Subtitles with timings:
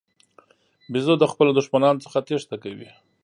[0.91, 2.89] بیزو د خپلو دښمنانو څخه تېښته کوي.